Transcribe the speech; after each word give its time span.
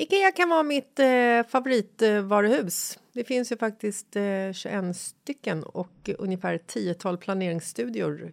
Ikea 0.00 0.32
kan 0.32 0.48
vara 0.48 0.62
mitt 0.62 0.98
eh, 0.98 1.42
favoritvaruhus. 1.48 2.98
Det 3.12 3.24
finns 3.24 3.52
ju 3.52 3.56
faktiskt 3.56 4.16
eh, 4.16 4.52
21 4.52 4.96
stycken 4.96 5.62
och 5.62 6.10
ungefär 6.18 6.54
ett 6.54 6.66
tiotal 6.66 7.18
planeringsstudior 7.18 8.32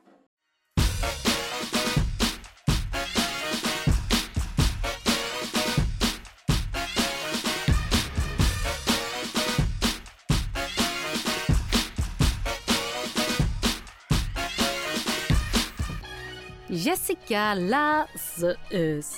Jessica 16.73 17.53
Lazarus. 17.53 19.15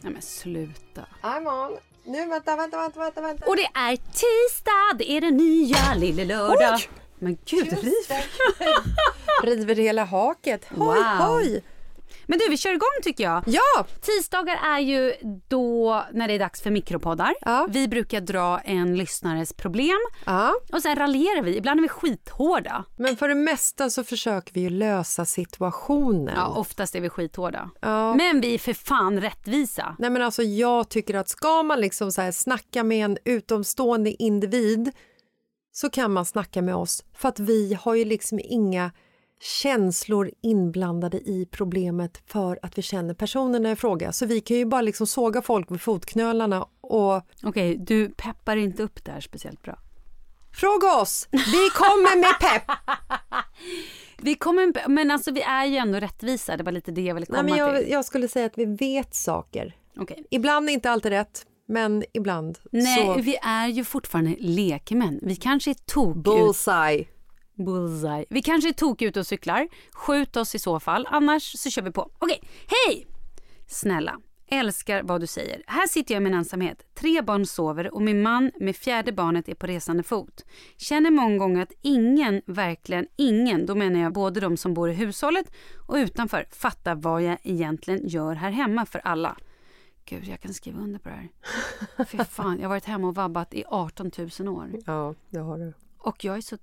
Nej 0.00 0.12
men 0.12 0.22
sluta. 0.22 1.06
I'm 1.22 1.46
on. 1.66 1.78
Nu, 2.04 2.26
vänta, 2.28 2.56
vänta, 2.56 2.76
vänta, 2.76 3.00
vänta, 3.00 3.20
vänta. 3.20 3.46
Och 3.46 3.56
det 3.56 3.68
är 3.74 3.96
tisdag, 3.96 4.98
det 4.98 5.10
är 5.10 5.20
den 5.20 5.36
nya 5.36 5.94
lille 5.96 6.24
lördag. 6.24 6.74
Oj! 6.74 6.88
Men 7.18 7.38
gud, 7.44 7.72
riv. 7.82 7.92
River 9.42 9.74
hela 9.74 10.04
haket. 10.04 10.64
Hoj, 10.70 10.78
Wow. 10.98 11.04
hoj! 11.04 11.62
Men 12.26 12.38
du, 12.38 12.48
vi 12.48 12.56
kör 12.56 12.72
igång 12.72 13.02
tycker 13.02 13.24
jag. 13.24 13.42
Ja! 13.46 13.86
Tisdagar 14.00 14.58
är 14.64 14.78
ju 14.78 15.14
då 15.48 16.04
när 16.12 16.28
det 16.28 16.34
är 16.34 16.38
dags 16.38 16.62
för 16.62 16.70
mikropoddar. 16.70 17.34
Ja. 17.40 17.66
Vi 17.70 17.88
brukar 17.88 18.20
dra 18.20 18.58
en 18.58 18.96
lyssnares 18.96 19.52
problem 19.52 19.98
ja. 20.26 20.54
och 20.72 20.82
sen 20.82 20.96
raljerar 20.96 21.42
vi. 21.42 21.56
Ibland 21.56 21.80
är 21.80 21.82
vi 21.82 21.88
skithårda. 21.88 22.84
Men 22.96 23.16
för 23.16 23.28
det 23.28 23.34
mesta 23.34 23.90
så 23.90 24.04
försöker 24.04 24.54
vi 24.54 24.60
ju 24.60 24.70
lösa 24.70 25.24
situationen. 25.24 26.34
Ja, 26.36 26.46
oftast 26.46 26.94
är 26.94 27.00
vi 27.00 27.08
skithårda. 27.08 27.70
Ja. 27.80 28.14
Men 28.14 28.40
vi 28.40 28.54
är 28.54 28.58
för 28.58 28.72
fan 28.72 29.20
rättvisa. 29.20 29.96
Nej 29.98 30.10
men 30.10 30.22
alltså 30.22 30.42
jag 30.42 30.88
tycker 30.88 31.14
att 31.14 31.28
ska 31.28 31.62
man 31.62 31.80
liksom 31.80 32.12
så 32.12 32.20
här 32.20 32.32
snacka 32.32 32.84
med 32.84 33.04
en 33.04 33.18
utomstående 33.24 34.22
individ 34.22 34.92
så 35.72 35.90
kan 35.90 36.12
man 36.12 36.24
snacka 36.24 36.62
med 36.62 36.74
oss 36.74 37.04
för 37.16 37.28
att 37.28 37.40
vi 37.40 37.78
har 37.80 37.94
ju 37.94 38.04
liksom 38.04 38.40
inga 38.44 38.90
känslor 39.40 40.30
inblandade 40.42 41.16
i 41.16 41.48
problemet 41.50 42.22
för 42.26 42.58
att 42.62 42.78
vi 42.78 42.82
känner 42.82 43.14
personerna 43.14 43.70
i 43.70 43.76
fråga. 43.76 44.12
Så 44.12 44.26
vi 44.26 44.40
kan 44.40 44.56
ju 44.56 44.64
bara 44.64 44.80
liksom 44.80 45.06
såga 45.06 45.42
folk 45.42 45.70
vid 45.70 45.80
fotknölarna 45.80 46.66
och 46.80 47.22
Okej, 47.42 47.76
du 47.76 48.08
peppar 48.08 48.56
inte 48.56 48.82
upp 48.82 49.04
det 49.04 49.12
här 49.12 49.20
speciellt 49.20 49.62
bra. 49.62 49.78
fråga 50.52 50.92
oss. 51.00 51.28
Vi 51.30 51.70
kommer 51.74 52.16
med 52.16 52.40
pepp! 52.40 52.76
Vi 54.18 54.34
kommer, 54.34 54.88
men 54.88 55.10
alltså 55.10 55.32
vi 55.32 55.42
är 55.42 55.64
ju 55.66 55.76
ändå 55.76 55.98
rättvisa. 55.98 56.56
Det 56.56 56.62
var 56.62 56.72
lite 56.72 56.90
det 56.92 57.02
jag 57.02 57.14
ville 57.14 57.26
komma 57.26 57.42
Nej, 57.42 57.50
men 57.50 57.58
jag, 57.58 57.82
till. 57.82 57.92
jag 57.92 58.04
skulle 58.04 58.28
säga 58.28 58.46
att 58.46 58.58
vi 58.58 58.64
vet 58.64 59.14
saker. 59.14 59.76
Okej. 59.96 60.24
Ibland 60.30 60.68
är 60.68 60.72
inte 60.72 60.90
alltid 60.90 61.12
rätt, 61.12 61.46
men 61.68 62.04
ibland 62.12 62.58
Nej, 62.72 63.06
så... 63.06 63.14
vi 63.14 63.36
är 63.42 63.66
ju 63.68 63.84
fortfarande 63.84 64.36
lekmän. 64.38 65.20
Vi 65.22 65.36
kanske 65.36 65.70
är 65.70 65.74
tok. 65.74 66.16
Bullseye. 66.16 67.06
Bullseye. 67.54 68.24
Vi 68.30 68.42
kanske 68.42 68.68
är 68.68 68.72
tokiga 68.72 69.08
ute 69.08 69.20
och 69.20 69.26
cyklar. 69.26 69.68
Skjut 69.92 70.36
oss 70.36 70.54
i 70.54 70.58
så 70.58 70.80
fall. 70.80 71.06
Annars 71.10 71.58
så 71.58 71.70
kör 71.70 71.82
vi 71.82 71.90
på. 71.90 72.10
Okej, 72.18 72.40
hej! 72.66 73.06
Snälla, 73.66 74.20
älskar 74.48 75.02
vad 75.02 75.20
du 75.20 75.26
säger. 75.26 75.62
Här 75.66 75.86
sitter 75.86 76.14
jag 76.14 76.20
i 76.20 76.24
min 76.24 76.34
ensamhet. 76.34 76.86
Tre 76.94 77.22
barn 77.22 77.46
sover 77.46 77.94
och 77.94 78.02
min 78.02 78.22
man 78.22 78.50
med 78.60 78.76
fjärde 78.76 79.12
barnet 79.12 79.48
är 79.48 79.54
på 79.54 79.66
resande 79.66 80.02
fot. 80.02 80.44
Känner 80.76 81.10
många 81.10 81.36
gånger 81.36 81.62
att 81.62 81.72
ingen, 81.82 82.42
verkligen 82.46 83.06
ingen, 83.16 83.66
då 83.66 83.74
menar 83.74 84.00
jag 84.00 84.12
både 84.12 84.40
de 84.40 84.56
som 84.56 84.74
bor 84.74 84.90
i 84.90 84.94
hushållet 84.94 85.52
och 85.86 85.94
utanför, 85.94 86.46
fattar 86.50 86.94
vad 86.94 87.22
jag 87.22 87.38
egentligen 87.42 88.08
gör 88.08 88.34
här 88.34 88.50
hemma 88.50 88.86
för 88.86 88.98
alla. 88.98 89.36
Gud, 90.04 90.24
jag 90.24 90.40
kan 90.40 90.54
skriva 90.54 90.80
under 90.80 90.98
på 90.98 91.08
det 91.08 91.14
här. 91.14 91.30
Fy 92.04 92.18
fan, 92.30 92.56
jag 92.56 92.64
har 92.64 92.68
varit 92.68 92.84
hemma 92.84 93.08
och 93.08 93.14
vabbat 93.14 93.54
i 93.54 93.64
18 93.66 94.10
000 94.38 94.48
år. 94.48 94.70
Ja, 94.86 95.14
det 95.30 95.38
har 95.38 95.58
du. 95.58 95.72
Och 95.98 96.24
jag 96.24 96.36
är 96.36 96.40
så... 96.40 96.58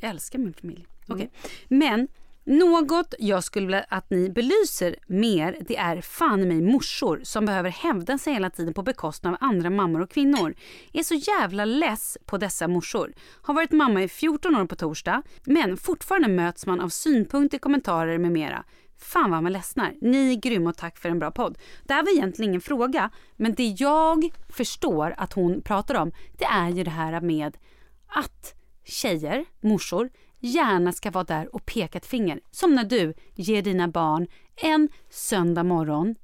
Jag 0.00 0.10
älskar 0.10 0.38
min 0.38 0.54
familj. 0.54 0.86
Okej. 1.08 1.30
Men 1.68 2.08
något 2.44 3.14
jag 3.18 3.44
skulle 3.44 3.66
vilja 3.66 3.84
att 3.88 4.10
ni 4.10 4.30
belyser 4.30 4.96
mer 5.06 5.56
det 5.68 5.76
är 5.76 6.00
fan 6.00 6.48
mig 6.48 6.62
morsor 6.62 7.20
som 7.22 7.46
behöver 7.46 7.70
hävda 7.70 8.18
sig 8.18 8.32
hela 8.32 8.50
tiden 8.50 8.74
på 8.74 8.82
bekostnad 8.82 9.34
av 9.34 9.38
andra 9.40 9.70
mammor 9.70 10.00
och 10.00 10.10
kvinnor. 10.10 10.54
Är 10.92 11.02
så 11.02 11.14
jävla 11.14 11.64
less 11.64 12.18
på 12.26 12.38
dessa 12.38 12.68
morsor. 12.68 13.12
Har 13.42 13.54
varit 13.54 13.72
mamma 13.72 14.02
i 14.02 14.08
14 14.08 14.56
år 14.56 14.66
på 14.66 14.76
torsdag 14.76 15.22
men 15.44 15.76
fortfarande 15.76 16.28
möts 16.28 16.66
man 16.66 16.80
av 16.80 16.88
synpunkter, 16.88 17.58
kommentarer 17.58 18.18
med 18.18 18.32
mera. 18.32 18.64
Fan 18.98 19.30
vad 19.30 19.42
man 19.42 19.52
ledsnar. 19.52 19.94
Ni 20.00 20.32
är 20.32 20.40
grymma 20.40 20.70
och 20.70 20.76
tack 20.76 20.98
för 20.98 21.08
en 21.08 21.18
bra 21.18 21.30
podd. 21.30 21.58
Det 21.84 21.94
här 21.94 22.02
var 22.02 22.12
egentligen 22.12 22.50
ingen 22.50 22.60
fråga 22.60 23.10
men 23.36 23.54
det 23.54 23.76
jag 23.78 24.32
förstår 24.48 25.14
att 25.16 25.32
hon 25.32 25.62
pratar 25.62 25.94
om 25.94 26.12
det 26.38 26.44
är 26.44 26.68
ju 26.68 26.84
det 26.84 26.90
här 26.90 27.20
med 27.20 27.56
att 28.08 28.59
tjejer, 28.90 29.44
morsor, 29.60 30.10
gärna 30.38 30.92
ska 30.92 31.10
vara 31.10 31.24
där 31.24 31.54
och 31.54 31.66
peka 31.66 31.98
ett 31.98 32.06
finger. 32.06 32.40
Som 32.50 32.74
när 32.74 32.84
du 32.84 33.14
ger 33.34 33.62
dina 33.62 33.88
barn 33.88 34.26
en 34.56 34.88
söndag 35.10 35.64
morgon 35.64 36.14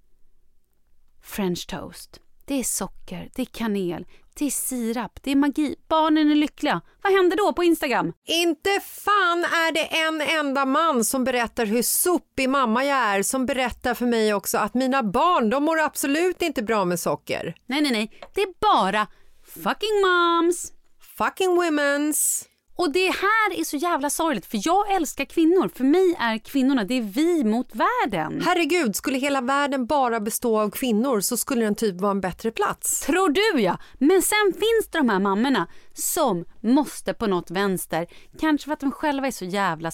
french 1.27 1.67
toast. 1.67 2.21
Det 2.45 2.55
är 2.55 2.65
socker, 2.65 3.31
det 3.35 3.43
är 3.43 3.47
kanel, 3.47 4.07
det 4.35 4.45
är 4.45 4.51
sirap, 4.51 5.19
det 5.23 5.31
är 5.31 5.37
magi. 5.37 5.77
Barnen 5.89 6.31
är 6.31 6.35
lyckliga. 6.35 6.81
Vad 7.03 7.13
händer 7.13 7.37
då 7.37 7.53
på 7.53 7.65
Instagram? 7.65 8.13
Inte 8.25 8.81
fan 8.83 9.45
är 9.45 9.73
det 9.73 9.85
en 9.85 10.21
enda 10.39 10.65
man 10.65 11.05
som 11.05 11.25
berättar 11.25 11.67
hur 11.67 11.83
sopig 11.83 12.49
mamma 12.49 12.85
jag 12.85 12.99
är 12.99 13.23
som 13.23 13.47
berättar 13.47 13.95
för 13.95 14.07
mig 14.07 14.35
också 14.35 14.59
att 14.59 14.75
mina 14.75 15.03
barn 15.03 15.51
de 15.51 15.65
mår 15.65 15.81
absolut 15.81 16.43
inte 16.43 16.63
bra 16.63 16.85
med 16.85 17.01
socker. 17.01 17.55
Nej, 17.67 17.81
nej, 17.81 17.93
nej. 17.93 18.21
Det 18.35 18.41
är 18.41 18.55
bara 18.61 19.07
fucking 19.45 20.01
moms. 20.05 20.73
Fucking 21.19 21.51
women's. 21.51 22.45
Och 22.79 22.93
det 22.93 23.07
här 23.07 23.61
är 23.61 23.65
så 23.65 23.77
jävla 23.77 24.11
sorgligt 24.11 24.47
för 24.47 24.61
jag 24.63 24.93
älskar 24.95 25.25
kvinnor. 25.25 25.71
För 25.75 25.85
mig 25.85 26.17
är 26.19 26.39
kvinnorna, 26.39 26.85
det 26.85 26.95
är 26.95 27.03
vi 27.03 27.45
mot 27.45 27.71
världen. 27.75 28.43
Herregud, 28.45 28.97
skulle 28.97 29.19
hela 29.19 29.41
världen 29.41 29.87
bara 29.87 30.21
bestå 30.21 30.61
av 30.61 30.71
kvinnor 30.71 31.21
så 31.21 31.37
skulle 31.37 31.65
den 31.65 31.75
typ 31.75 32.01
vara 32.01 32.11
en 32.11 32.21
bättre 32.21 32.51
plats. 32.51 33.01
Tror 33.01 33.29
du 33.29 33.61
ja. 33.61 33.79
Men 33.99 34.23
sen 34.23 34.53
finns 34.53 34.91
det 34.91 34.99
de 34.99 35.09
här 35.09 35.19
mammorna 35.21 35.67
som 35.95 36.45
måste 36.61 37.15
på 37.15 37.27
något 37.27 37.51
vänster, 37.51 38.07
kanske 38.41 38.65
för 38.65 38.73
att 38.73 38.81
de 38.81 38.93
själva 38.93 39.27
är 39.27 39.31
så 39.31 39.45
jävla 39.45 39.91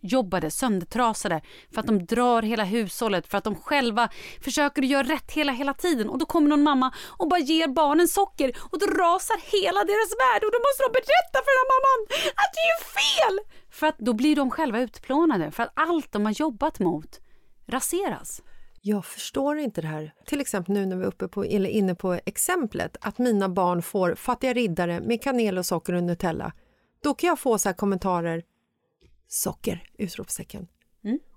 jobbade 0.00 0.50
söndertrasade, 0.50 1.40
för 1.74 1.80
att 1.80 1.86
de 1.86 2.06
drar 2.06 2.42
hela 2.42 2.64
hushållet, 2.64 3.26
för 3.26 3.38
att 3.38 3.44
de 3.44 3.54
själva 3.54 4.08
försöker 4.40 4.82
göra 4.82 5.02
rätt 5.02 5.32
hela, 5.32 5.52
hela 5.52 5.74
tiden. 5.74 6.08
Och 6.08 6.18
då 6.18 6.26
kommer 6.26 6.48
någon 6.48 6.62
mamma 6.62 6.94
och 7.08 7.28
bara 7.28 7.40
ger 7.40 7.68
barnen 7.68 8.08
socker 8.08 8.56
och 8.70 8.78
då 8.78 8.86
rasar 8.86 9.36
hela 9.60 9.84
deras 9.84 10.10
värld 10.24 10.42
och 10.44 10.52
då 10.52 10.58
måste 10.66 10.82
de 10.86 10.92
berätta 10.92 11.38
för 11.44 11.52
den 11.52 11.60
här 11.62 11.70
mamman 11.74 12.00
att 12.42 12.52
det 12.56 12.66
är 12.74 12.80
fel! 12.98 13.38
För 13.70 13.86
att 13.86 13.98
då 13.98 14.12
blir 14.12 14.36
de 14.36 14.50
själva 14.50 14.80
utplånade, 14.80 15.50
för 15.50 15.62
att 15.62 15.72
allt 15.74 16.12
de 16.12 16.24
har 16.24 16.32
jobbat 16.32 16.78
mot 16.78 17.20
raseras. 17.66 18.42
Jag 18.80 19.04
förstår 19.04 19.58
inte 19.58 19.80
det 19.80 19.86
här. 19.86 20.12
Till 20.26 20.40
exempel 20.40 20.74
nu 20.74 20.86
när 20.86 20.96
vi 20.96 21.02
är 21.02 21.08
uppe 21.08 21.28
på, 21.28 21.44
eller 21.44 21.70
inne 21.70 21.94
på 21.94 22.20
exemplet 22.26 22.96
att 23.00 23.18
mina 23.18 23.48
barn 23.48 23.82
får 23.82 24.14
fattiga 24.14 24.52
riddare 24.52 25.00
med 25.00 25.22
kanel 25.22 25.58
och 25.58 25.66
socker 25.66 25.92
och 25.92 26.02
Nutella. 26.02 26.52
Då 27.02 27.14
kan 27.14 27.28
jag 27.28 27.38
få 27.38 27.58
så 27.58 27.68
här 27.68 27.76
kommentarer. 27.76 28.42
Socker! 29.28 29.88
Utropstecken. 29.98 30.66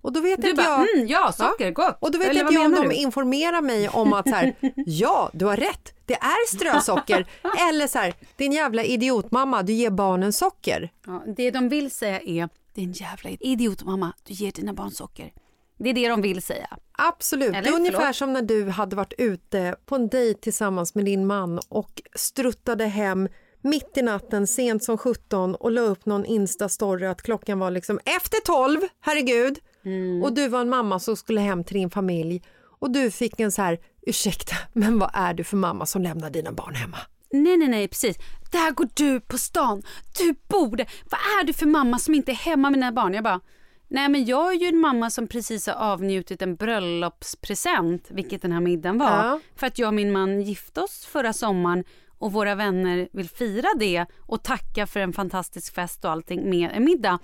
Och 0.01 0.13
då 0.13 0.19
vet 0.21 0.39
Mm. 0.39 0.41
Du 0.41 0.49
inte 0.49 0.63
bara, 0.63 0.85
jag... 0.87 0.95
mm, 0.95 1.07
ja, 1.07 1.31
socker, 1.31 1.71
gott. 1.71 1.97
Och 2.01 2.11
då 2.11 2.17
vet 2.19 2.29
Eller 2.29 2.41
inte 2.41 2.53
jag 2.53 2.65
om 2.65 2.71
de 2.75 2.87
du? 2.87 2.93
informerar 2.95 3.61
mig 3.61 3.89
om 3.89 4.13
att 4.13 4.29
så 4.29 4.35
här, 4.35 4.55
ja, 4.85 5.29
du 5.33 5.45
har 5.45 5.57
rätt, 5.57 5.93
det 6.05 6.13
är 6.13 6.47
strösocker. 6.55 7.27
Eller 7.69 7.87
så 7.87 7.99
här, 7.99 8.13
din 8.35 8.51
jävla 8.51 8.83
idiotmamma, 8.83 9.63
du 9.63 9.73
ger 9.73 9.89
barnen 9.89 10.33
socker. 10.33 10.91
Ja, 11.05 11.23
det 11.35 11.51
de 11.51 11.69
vill 11.69 11.91
säga 11.91 12.19
är, 12.21 12.49
din 12.73 12.91
jävla 12.91 13.29
idiot 13.29 13.83
mamma, 13.83 14.13
du 14.23 14.33
ger 14.33 14.51
dina 14.51 14.73
barn 14.73 14.91
socker. 14.91 15.33
Det 15.77 15.89
är 15.89 15.93
det 15.93 16.07
de 16.09 16.21
vill 16.21 16.41
säga. 16.41 16.77
Absolut. 16.91 17.49
Eller? 17.49 17.61
det 17.61 17.69
är 17.69 17.73
ungefär 17.73 17.99
Förlåt. 17.99 18.15
som 18.15 18.33
när 18.33 18.41
du 18.41 18.69
hade 18.69 18.95
varit 18.95 19.13
ute 19.17 19.75
på 19.85 19.95
en 19.95 20.07
dejt 20.09 20.39
tillsammans 20.41 20.95
med 20.95 21.05
din 21.05 21.27
man 21.27 21.59
och 21.69 22.01
struttade 22.15 22.85
hem 22.85 23.29
mitt 23.61 23.97
i 23.97 24.01
natten, 24.01 24.47
sent 24.47 24.83
som 24.83 24.97
17 24.97 25.55
och 25.55 25.71
la 25.71 25.81
upp 25.81 26.05
någon 26.05 26.25
Insta-story 26.25 27.11
att 27.11 27.21
klockan 27.21 27.59
var 27.59 27.71
liksom 27.71 27.99
efter 28.05 28.39
12, 28.45 28.81
herregud. 28.99 29.59
Mm. 29.85 30.23
Och 30.23 30.33
du 30.33 30.47
var 30.47 30.61
en 30.61 30.69
mamma 30.69 30.99
som 30.99 31.15
skulle 31.15 31.41
hem 31.41 31.63
till 31.63 31.77
din 31.77 31.89
familj 31.89 32.43
och 32.79 32.91
du 32.91 33.11
fick 33.11 33.39
en 33.39 33.51
så 33.51 33.61
här, 33.61 33.79
ursäkta, 34.01 34.55
men 34.73 34.99
vad 34.99 35.09
är 35.13 35.33
du 35.33 35.43
för 35.43 35.57
mamma 35.57 35.85
som 35.85 36.01
lämnar 36.01 36.29
dina 36.29 36.51
barn 36.51 36.75
hemma? 36.75 36.97
Nej, 37.31 37.57
nej, 37.57 37.67
nej, 37.67 37.87
precis. 37.87 38.17
Där 38.51 38.71
går 38.71 38.87
du 38.93 39.19
på 39.19 39.37
stan. 39.37 39.83
Du 40.17 40.35
borde... 40.47 40.85
Vad 41.09 41.19
är 41.19 41.43
du 41.45 41.53
för 41.53 41.65
mamma 41.65 41.99
som 41.99 42.13
inte 42.13 42.31
är 42.31 42.35
hemma 42.35 42.69
med 42.69 42.79
dina 42.79 42.91
barn? 42.91 43.13
Jag 43.13 43.23
bara, 43.23 43.39
nej 43.87 44.09
men 44.09 44.25
jag 44.25 44.53
är 44.53 44.59
ju 44.59 44.67
en 44.67 44.77
mamma 44.77 45.09
som 45.09 45.27
precis 45.27 45.67
har 45.67 45.73
avnjutit 45.73 46.41
en 46.41 46.55
bröllopspresent, 46.55 48.07
vilket 48.09 48.41
den 48.41 48.51
här 48.51 48.59
middagen 48.59 48.97
var. 48.97 49.25
Ja. 49.25 49.39
För 49.55 49.67
att 49.67 49.79
jag 49.79 49.87
och 49.87 49.93
min 49.93 50.11
man 50.11 50.41
gifte 50.41 50.81
oss 50.81 51.05
förra 51.05 51.33
sommaren 51.33 51.83
och 52.19 52.31
våra 52.31 52.55
vänner 52.55 53.09
vill 53.13 53.29
fira 53.29 53.67
det 53.79 54.05
och 54.27 54.43
tacka 54.43 54.87
för 54.87 54.99
en 54.99 55.13
fantastisk 55.13 55.75
fest 55.75 56.05
och 56.05 56.11
allting 56.11 56.49
med 56.49 56.69
en 56.73 56.83
middag. 56.83 57.19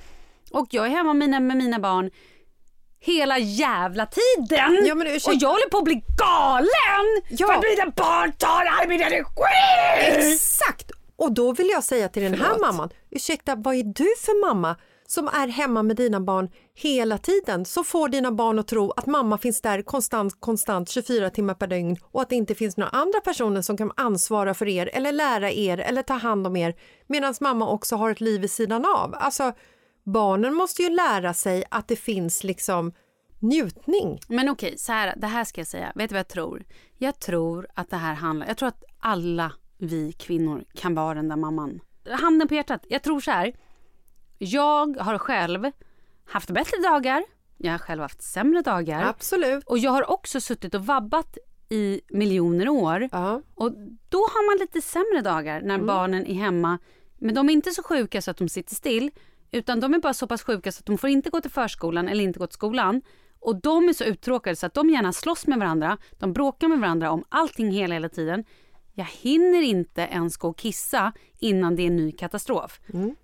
Och 0.51 0.67
jag 0.69 0.85
är 0.85 0.89
hemma 0.89 1.13
med 1.13 1.29
mina, 1.29 1.39
med 1.39 1.57
mina 1.57 1.79
barn 1.79 2.11
hela 2.99 3.37
jävla 3.37 4.05
tiden! 4.05 4.85
Ja, 4.87 4.95
men 4.95 5.07
och 5.07 5.33
jag 5.33 5.49
håller 5.49 5.69
på 5.69 5.77
att 5.77 5.83
bli 5.83 6.03
galen! 6.17 7.21
Ja. 7.29 7.47
För 7.47 7.53
att 7.53 7.63
mina 7.77 7.91
barn 7.91 8.31
tar 8.31 8.65
all 8.65 8.87
min 8.87 9.01
energi! 9.01 9.25
Exakt! 10.07 10.91
Och 11.15 11.31
då 11.33 11.53
vill 11.53 11.69
jag 11.69 11.83
säga 11.83 12.09
till 12.09 12.23
den 12.23 12.33
här 12.33 12.43
Förlåt. 12.43 12.61
mamman, 12.61 12.89
ursäkta, 13.11 13.55
vad 13.55 13.75
är 13.75 13.83
du 13.83 14.07
för 14.25 14.47
mamma 14.47 14.75
som 15.07 15.27
är 15.27 15.47
hemma 15.47 15.83
med 15.83 15.95
dina 15.95 16.19
barn 16.19 16.49
hela 16.73 17.17
tiden? 17.17 17.65
Så 17.65 17.83
får 17.83 18.09
dina 18.09 18.31
barn 18.31 18.59
att 18.59 18.67
tro 18.67 18.91
att 18.91 19.05
mamma 19.05 19.37
finns 19.37 19.61
där 19.61 19.81
konstant, 19.81 20.39
konstant 20.39 20.89
24 20.89 21.29
timmar 21.29 21.53
per 21.53 21.67
dygn 21.67 21.97
och 22.03 22.21
att 22.21 22.29
det 22.29 22.35
inte 22.35 22.55
finns 22.55 22.77
några 22.77 22.89
andra 22.89 23.19
personer 23.19 23.61
som 23.61 23.77
kan 23.77 23.91
ansvara 23.95 24.53
för 24.53 24.67
er 24.67 24.89
eller 24.93 25.11
lära 25.11 25.51
er 25.51 25.77
eller 25.77 26.01
ta 26.01 26.13
hand 26.13 26.47
om 26.47 26.55
er 26.55 26.75
medan 27.07 27.33
mamma 27.41 27.69
också 27.69 27.95
har 27.95 28.11
ett 28.11 28.21
liv 28.21 28.41
vid 28.41 28.51
sidan 28.51 28.85
av. 28.85 29.15
Alltså, 29.17 29.53
barnen 30.03 30.53
måste 30.53 30.81
ju 30.81 30.89
lära 30.89 31.33
sig 31.33 31.63
att 31.69 31.87
det 31.87 31.95
finns 31.95 32.43
liksom 32.43 32.93
njutning. 33.39 34.19
Men 34.27 34.49
okej, 34.49 34.77
så 34.77 34.91
här, 34.91 35.13
det 35.17 35.27
här 35.27 35.43
ska 35.43 35.61
jag 35.61 35.67
säga. 35.67 35.91
Vet 35.95 36.09
du 36.09 36.13
vad 36.13 36.19
jag 36.19 36.27
tror? 36.27 36.65
Jag 36.97 37.19
tror 37.19 37.67
att 37.73 37.89
det 37.89 37.97
här 37.97 38.13
handlar... 38.13 38.47
Jag 38.47 38.57
tror 38.57 38.69
att 38.69 38.83
alla 38.99 39.51
vi 39.77 40.11
kvinnor 40.11 40.63
kan 40.73 40.95
vara 40.95 41.13
den 41.13 41.29
där 41.29 41.35
mamman. 41.35 41.79
Handen 42.09 42.47
på 42.47 42.53
hjärtat. 42.53 42.85
Jag 42.89 43.03
tror 43.03 43.19
så 43.19 43.31
här. 43.31 43.53
Jag 44.37 44.97
har 44.97 45.17
själv 45.17 45.71
haft 46.25 46.51
bättre 46.51 46.77
dagar. 46.81 47.23
Jag 47.57 47.71
har 47.71 47.77
själv 47.77 48.01
haft 48.01 48.21
sämre 48.21 48.61
dagar. 48.61 49.03
Absolut. 49.03 49.63
Och 49.63 49.77
jag 49.77 49.91
har 49.91 50.11
också 50.11 50.41
suttit 50.41 50.75
och 50.75 50.85
vabbat 50.85 51.37
i 51.69 52.01
miljoner 52.09 52.69
år. 52.69 53.09
Ja. 53.11 53.41
Och 53.55 53.71
då 54.09 54.17
har 54.17 54.51
man 54.51 54.59
lite 54.59 54.81
sämre 54.81 55.21
dagar 55.21 55.61
när 55.61 55.77
barnen 55.77 56.25
är 56.27 56.33
hemma. 56.33 56.79
Men 57.17 57.35
de 57.35 57.49
är 57.49 57.53
inte 57.53 57.71
så 57.71 57.83
sjuka 57.83 58.21
så 58.21 58.31
att 58.31 58.37
de 58.37 58.49
sitter 58.49 58.75
still. 58.75 59.11
Utan 59.51 59.79
de 59.79 59.93
är 59.93 59.99
bara 59.99 60.13
så 60.13 60.27
pass 60.27 60.43
sjuka 60.43 60.71
så 60.71 60.79
att 60.79 60.85
de 60.85 60.97
får 60.97 61.09
inte 61.09 61.29
gå 61.29 61.41
till 61.41 61.51
förskolan 61.51 62.07
eller 62.07 62.23
inte 62.23 62.39
gå 62.39 62.47
till 62.47 62.53
skolan. 62.53 63.01
Och 63.39 63.61
de 63.61 63.89
är 63.89 63.93
så 63.93 64.03
uttråkade 64.03 64.55
så 64.55 64.65
att 64.65 64.73
de 64.73 64.89
gärna 64.89 65.13
slåss 65.13 65.47
med 65.47 65.59
varandra. 65.59 65.97
De 66.11 66.33
bråkar 66.33 66.67
med 66.67 66.79
varandra 66.79 67.11
om 67.11 67.23
allting 67.29 67.71
hela, 67.71 67.93
hela 67.93 68.09
tiden. 68.09 68.43
Jag 68.97 69.05
hinner 69.05 69.61
inte 69.61 70.01
ens 70.01 70.37
gå 70.37 70.49
och 70.49 70.57
kissa 70.57 71.13
innan 71.39 71.75
det 71.75 71.83
är 71.83 71.87
en 71.87 71.95
ny 71.95 72.11
katastrof. 72.11 72.79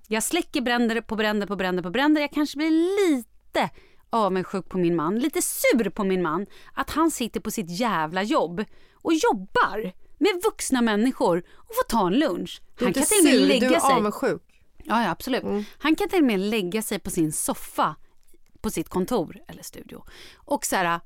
Jag 0.08 0.24
släcker 0.24 0.62
bränder 0.62 1.02
på 1.02 1.16
bränder 1.16 1.48
på 1.48 1.56
bränder 1.56 1.84
på 1.84 1.90
bränder. 1.90 2.22
Jag 2.22 2.32
kanske 2.32 2.58
blir 2.58 2.72
lite 2.72 3.70
avundsjuk 4.10 4.70
på 4.70 4.78
min 4.78 4.96
man, 4.96 5.20
lite 5.20 5.42
sur 5.42 5.90
på 5.90 6.04
min 6.04 6.22
man 6.22 6.46
att 6.74 6.90
han 6.90 7.12
sitter 7.12 7.40
på 7.40 7.52
sitt 7.52 7.80
jävla 7.80 8.24
jobb 8.24 8.66
och 8.94 9.14
jobbar 9.14 9.94
med 10.18 10.42
vuxna 10.44 10.82
människor 10.82 11.44
och 11.56 11.76
får 11.76 11.84
ta 11.90 12.08
en 12.08 12.14
lunch. 12.20 12.62
Du 12.78 12.86
är 12.86 12.88
Han 12.88 12.94
kan 12.94 13.04
till 13.04 13.24
med 13.24 13.34
sur, 13.34 13.48
lägga 13.48 13.70
du 13.70 13.76
är 13.76 13.80
sig. 13.80 13.94
avundsjuk. 13.94 14.42
Ja, 14.84 15.04
ja, 15.04 15.10
absolut. 15.10 15.44
Mm. 15.44 15.64
Han 15.78 15.96
kan 15.96 16.10
till 16.10 16.20
och 16.20 16.26
med 16.26 16.40
lägga 16.40 16.82
sig 16.82 17.00
på 17.00 17.10
sin 17.10 17.32
soffa 17.32 17.96
på 18.62 18.70
sitt 18.70 18.90
kontor 18.90 19.38
eller 19.48 19.64
studio 19.64 20.04
och 20.36 20.66
så 20.66 20.76
här 20.76 21.00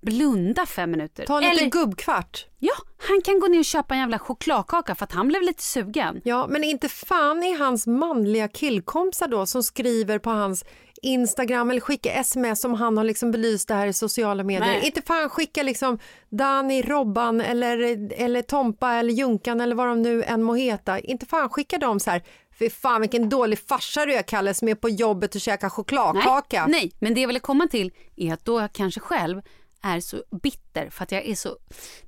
blunda 0.00 0.66
fem 0.66 0.90
minuter. 0.90 1.26
Ta 1.26 1.38
en 1.38 1.50
eller, 1.50 1.70
gubbkvart. 1.70 2.46
ja, 2.58 2.74
han 2.98 3.20
kan 3.20 3.40
gå 3.40 3.46
ner 3.46 3.58
och 3.58 3.64
köpa 3.64 3.94
en 3.94 4.00
jävla 4.00 4.18
chokladkaka 4.18 4.94
för 4.94 5.04
att 5.04 5.12
han 5.12 5.28
blev 5.28 5.42
lite 5.42 5.62
sugen. 5.62 6.20
Ja, 6.24 6.46
men 6.46 6.64
inte 6.64 6.88
fan 6.88 7.42
är 7.42 7.58
hans 7.58 7.86
manliga 7.86 8.48
killkompisar 8.48 9.28
då 9.28 9.46
som 9.46 9.62
skriver 9.62 10.18
på 10.18 10.30
hans 10.30 10.64
Instagram 11.02 11.70
eller 11.70 11.80
skickar 11.80 12.20
sms 12.20 12.64
om 12.64 12.74
han 12.74 12.96
har 12.96 13.04
liksom 13.04 13.30
belyst 13.30 13.68
det 13.68 13.74
här 13.74 13.86
i 13.86 13.92
sociala 13.92 14.44
medier. 14.44 14.66
Nej. 14.66 14.86
Inte 14.86 15.02
fan 15.02 15.28
skicka 15.28 15.62
liksom 15.62 15.98
Dani, 16.28 16.82
Robban 16.82 17.40
eller, 17.40 17.78
eller 18.22 18.42
Tompa 18.42 18.92
eller 18.92 19.12
Junkan 19.12 19.60
eller 19.60 19.74
vad 19.74 19.86
de 19.86 20.02
nu 20.02 20.22
än 20.22 20.42
må 20.42 20.54
heta. 20.54 20.98
Inte 20.98 21.26
fan 21.26 21.48
skicka 21.48 21.78
dem 21.78 22.00
så 22.00 22.10
här. 22.10 22.22
Fy 22.58 22.70
fan 22.70 23.00
vilken 23.00 23.28
dålig 23.28 23.58
farsa 23.68 24.06
du 24.06 24.14
är 24.14 24.22
Kalle 24.22 24.54
som 24.54 24.68
är 24.68 24.74
på 24.74 24.88
jobbet 24.88 25.34
och 25.34 25.40
käkar 25.40 25.68
chokladkaka. 25.68 26.66
Nej, 26.66 26.80
nej, 26.80 26.92
men 26.98 27.14
det 27.14 27.20
jag 27.20 27.28
ville 27.28 27.40
komma 27.40 27.66
till 27.66 27.92
är 28.16 28.32
att 28.32 28.44
då 28.44 28.68
kanske 28.72 29.00
själv 29.00 29.42
är 29.82 30.00
så 30.00 30.22
bitter 30.42 30.90
för 30.90 31.02
att 31.02 31.12
jag 31.12 31.26
är 31.26 31.34
så, 31.34 31.56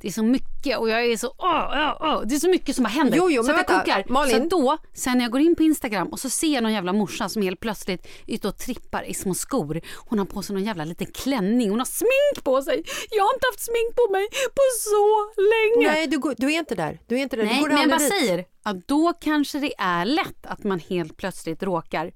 det 0.01 0.09
är 0.09 0.13
så 0.13 0.23
mycket 0.23 0.79
och 0.79 0.89
jag 0.89 1.05
är 1.07 1.17
så, 1.17 1.27
åh, 1.39 1.69
åh, 1.73 1.97
åh, 2.01 2.23
det 2.25 2.35
är 2.35 2.39
så 2.39 2.49
mycket 2.49 2.77
som 2.77 2.83
bara 2.83 2.89
händer. 2.89 3.17
Jo, 3.17 3.31
jo, 3.31 3.43
så 3.43 3.51
men 3.51 3.61
att 3.61 3.69
jag 3.69 3.77
vänta, 3.77 3.93
kokar. 3.95 4.13
Malin. 4.13 4.51
Så 4.51 4.57
då, 4.59 4.79
sen 4.95 5.19
när 5.19 5.25
jag 5.25 5.33
går 5.33 5.41
in 5.41 5.57
på 5.57 5.63
Instagram 5.63 6.09
och 6.09 6.21
så 6.21 6.31
ser 6.31 6.55
jag 6.55 6.63
någon 6.63 6.73
jävla 6.73 6.93
morsa 6.93 7.29
som 7.29 7.43
helt 7.43 7.61
plötsligt 7.61 8.07
är 8.27 8.35
ute 8.35 8.49
och 8.49 8.57
trippar 8.59 9.03
i 9.05 9.15
små 9.15 9.35
skor. 9.35 9.81
Hon 9.97 10.19
har 10.19 10.27
på 10.27 10.43
sig 10.43 10.55
någon 10.55 10.65
jävla 10.65 10.85
liten 10.85 11.07
klänning, 11.07 11.71
hon 11.71 11.79
har 11.79 11.87
smink 11.87 12.45
på 12.45 12.63
sig. 12.63 12.85
Jag 13.11 13.25
har 13.25 13.35
inte 13.35 13.47
haft 13.47 13.61
smink 13.65 13.95
på 13.97 14.13
mig 14.13 14.27
på 14.55 14.63
så 14.81 15.31
länge. 15.43 15.93
Nej, 15.93 16.07
du, 16.07 16.19
går- 16.19 16.35
du 16.39 16.53
är 16.53 16.59
inte 16.59 16.75
där. 16.75 17.01
Du 17.07 17.15
är 17.19 17.23
inte 17.23 17.37
där. 17.37 17.45
Nej, 17.45 17.63
men 17.69 17.77
jag 17.77 17.89
bara 17.91 17.99
dit. 17.99 18.09
säger 18.13 18.45
att 18.63 18.89
då 18.89 19.13
kanske 19.21 19.59
det 19.59 19.73
är 19.79 20.05
lätt 20.05 20.47
att 20.47 20.65
man 20.65 20.79
helt 20.81 21.17
plötsligt 21.17 21.63
råkar 21.63 22.13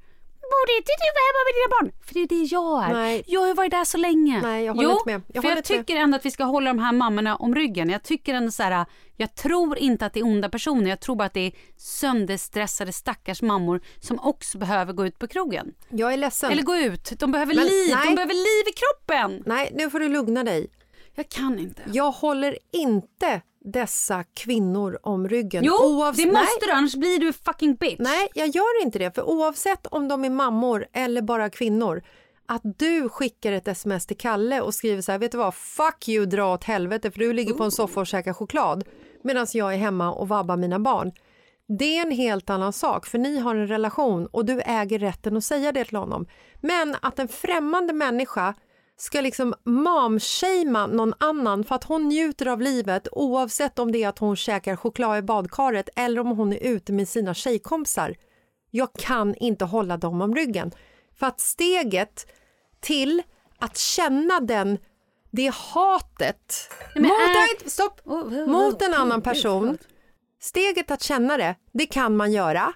Borde 0.57 0.73
inte 0.79 0.93
du 1.03 1.09
vara 1.17 1.27
hemma 1.29 1.43
med 1.47 1.55
dina 1.59 1.69
barn? 1.75 1.89
För 2.07 2.15
det 2.15 2.21
är 2.21 2.29
det 2.29 2.55
jag 2.55 2.85
är. 2.85 2.93
Nej. 2.93 3.23
Jag 3.27 3.41
har 3.41 3.55
varit 3.55 3.71
där 3.71 3.85
så 3.85 3.99
länge. 3.99 4.41
Nej, 4.43 4.65
jag 4.65 4.75
håller 4.75 4.89
jo, 4.89 4.93
inte 4.93 5.11
med. 5.13 5.23
Jag 5.33 5.43
för 5.43 5.51
jag 5.51 5.59
inte 5.59 5.73
med. 5.73 5.87
tycker 5.87 6.01
ändå 6.01 6.17
att 6.17 6.27
vi 6.27 6.31
ska 6.31 6.45
hålla 6.45 6.71
de 6.71 6.79
här 6.79 6.93
mammorna 6.93 7.37
om 7.37 7.55
ryggen. 7.55 7.91
Jag 7.91 8.03
tycker 8.03 8.35
ändå 8.35 8.53
så 8.53 8.63
här, 8.63 8.87
jag 9.17 9.35
tror 9.35 9.79
inte 9.79 10.07
att 10.07 10.13
det 10.13 10.21
är 10.21 10.25
onda 10.25 10.49
personer. 10.49 10.91
Jag 10.91 11.01
tror 11.01 11.17
bara 11.17 11.25
att 11.25 11.35
det 11.35 11.47
är 11.47 11.53
sönderstressade 11.77 12.93
stackars 12.93 13.43
mammor 13.43 13.81
som 14.01 14.21
också 14.21 14.59
behöver 14.59 14.93
gå 14.93 15.07
ut 15.07 15.19
på 15.19 15.27
krogen. 15.27 15.75
Jag 15.89 16.13
är 16.13 16.17
ledsen. 16.17 16.51
Eller 16.53 16.63
gå 16.63 16.77
ut. 16.77 17.13
De 17.19 17.33
behöver 17.33 17.55
Men 17.55 17.67
liv. 17.67 17.95
nej. 17.95 18.07
De 18.07 18.15
behöver 18.15 18.35
liv 18.35 18.69
i 18.69 18.73
kroppen. 18.73 19.43
Nej, 19.47 19.73
nu 19.75 19.91
får 19.91 20.01
du 20.01 20.09
lugna 20.09 20.45
dig. 20.45 20.71
Jag 21.15 21.29
kan 21.29 21.59
inte. 21.59 21.83
Jag 21.93 22.11
håller 22.11 22.59
inte 22.73 23.41
dessa 23.73 24.25
kvinnor 24.25 24.99
om 25.03 25.29
ryggen. 25.29 25.65
Jo, 25.65 25.73
Oavs- 25.73 26.17
det 26.17 26.25
nej, 26.25 26.33
måste 26.33 26.67
du 26.67 26.73
annars 26.73 26.95
blir 26.95 27.19
du 27.19 27.33
fucking 27.33 27.75
bitch. 27.75 27.97
Nej, 27.99 28.29
jag 28.35 28.49
gör 28.49 28.83
inte 28.83 28.99
det. 28.99 29.15
För 29.15 29.23
oavsett 29.23 29.87
om 29.87 30.09
de 30.09 30.25
är 30.25 30.31
mammor 30.31 30.87
eller 30.93 31.23
bara 31.23 31.51
kvinnor 31.51 32.03
att 32.49 32.63
du 32.63 33.09
skickar 33.09 33.53
ett 33.53 33.69
sms 33.69 34.07
till 34.07 34.17
Kalle 34.17 34.61
och 34.61 34.75
skriver 34.75 35.03
så 35.03 35.13
här, 35.13 35.19
vet 35.19 35.33
du 35.33 35.39
vad, 35.39 35.55
fuck 35.55 36.09
you, 36.09 36.27
dra 36.27 36.55
åt 36.55 36.65
helvete 36.65 37.11
för 37.11 37.19
du 37.19 37.33
ligger 37.33 37.55
på 37.55 37.65
en 37.65 37.71
soffa 37.71 38.01
och 38.01 38.07
käkar 38.07 38.33
choklad 38.33 38.85
medan 39.23 39.47
jag 39.53 39.75
är 39.75 39.79
hemma 39.79 40.13
och 40.13 40.29
vabbar 40.29 40.57
mina 40.57 40.79
barn. 40.79 41.13
Det 41.69 41.99
är 41.99 42.03
en 42.03 42.11
helt 42.11 42.51
annan 42.51 42.73
sak, 42.73 43.07
för 43.07 43.19
ni 43.19 43.39
har 43.39 43.55
en 43.55 43.67
relation 43.67 44.27
och 44.27 44.45
du 44.45 44.61
äger 44.61 44.99
rätten 44.99 45.37
att 45.37 45.45
säga 45.45 45.73
det 45.73 45.85
till 45.85 45.97
honom. 45.97 46.27
Men 46.61 46.97
att 47.03 47.19
en 47.19 47.29
främmande 47.29 47.93
människa 47.93 48.55
ska 48.97 49.21
liksom 49.21 49.55
momshamea 49.65 50.87
någon 50.87 51.15
annan 51.19 51.65
för 51.65 51.75
att 51.75 51.85
hon 51.85 52.09
njuter 52.09 52.47
av 52.47 52.61
livet 52.61 53.09
oavsett 53.13 53.79
om 53.79 53.93
det 53.93 54.03
är 54.03 54.09
att 54.09 54.19
hon 54.19 54.37
käkar 54.37 54.77
choklad 54.77 55.19
i 55.19 55.23
badkaret 55.23 55.89
eller 55.97 56.21
om 56.21 56.27
hon 56.27 56.53
är 56.53 56.59
ute 56.59 56.93
med 56.93 57.09
sina 57.09 57.35
tjejkompisar. 57.35 58.15
Jag 58.71 58.93
kan 58.93 59.35
inte 59.35 59.65
hålla 59.65 59.97
dem 59.97 60.21
om 60.21 60.35
ryggen. 60.35 60.73
För 61.19 61.27
att 61.27 61.41
steget 61.41 62.27
till 62.81 63.23
att 63.59 63.79
känna 63.79 64.41
den, 64.41 64.79
det 65.31 65.55
hatet 65.55 66.55
men 66.95 67.03
mot, 67.03 67.63
en, 67.65 67.71
stopp, 67.71 68.01
Oh, 68.05 68.15
oh, 68.15 68.33
oh, 68.33 68.47
mot 68.47 68.83
en 68.83 68.93
oh, 68.93 69.01
annan 69.01 69.19
gud, 69.19 69.25
person. 69.25 69.79
Steget 70.41 70.91
att 70.91 71.03
känna 71.03 71.37
det, 71.37 71.55
det 71.73 71.87
kan 71.87 72.17
man 72.17 72.33
göra. 72.33 72.73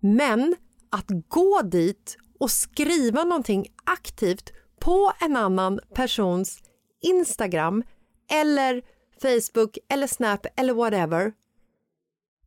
Men 0.00 0.56
att 0.90 1.06
gå 1.28 1.62
dit 1.62 2.16
och 2.40 2.50
skriva 2.50 3.24
någonting 3.24 3.66
aktivt 3.84 4.52
på 4.82 5.12
en 5.20 5.36
annan 5.36 5.80
persons 5.94 6.62
Instagram 7.02 7.82
eller 8.30 8.82
Facebook 9.22 9.78
eller 9.88 10.06
Snap 10.06 10.46
eller 10.56 10.74
whatever. 10.74 11.32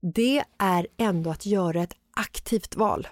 Det 0.01 0.43
är 0.59 0.87
ändå 0.97 1.29
att 1.29 1.45
göra 1.45 1.83
ett 1.83 1.93
aktivt 2.15 2.75
val. 2.75 3.07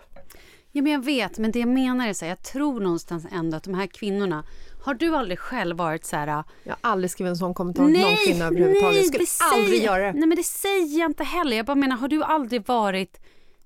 Ja, 0.71 0.81
men 0.81 0.91
jag 0.91 1.05
vet, 1.05 1.37
men 1.37 1.51
det 1.51 1.59
jag 1.59 1.67
menar 1.69 2.07
är 2.07 2.13
så 2.13 2.25
här, 2.25 2.29
jag 2.31 2.43
tror 2.43 2.79
någonstans 2.79 3.25
ändå 3.31 3.57
att 3.57 3.63
de 3.63 3.73
här 3.73 3.87
kvinnorna, 3.87 4.43
har 4.85 4.93
du 4.93 5.15
aldrig 5.15 5.39
själv 5.39 5.77
varit 5.77 6.05
så 6.05 6.15
här, 6.15 6.27
Jag 6.63 6.71
har 6.73 6.77
aldrig 6.81 7.11
skrivit 7.11 7.29
en 7.29 7.37
sån 7.37 7.53
kommentar 7.53 7.85
till 7.85 7.99
någon 8.01 8.15
kvinna 8.25 8.45
överhuvudtaget. 8.45 8.95
Jag 8.97 9.05
skulle 9.05 9.25
aldrig 9.53 9.69
säger- 9.81 9.85
göra 9.85 10.05
det. 10.05 10.19
Nej, 10.19 10.27
men 10.27 10.35
det 10.37 10.43
säger 10.43 10.99
jag 10.99 11.09
inte 11.09 11.23
heller. 11.23 11.57
Jag 11.57 11.65
bara 11.65 11.75
menar, 11.75 11.97
har 11.97 12.07
du 12.07 12.23
aldrig 12.23 12.67
varit 12.67 13.19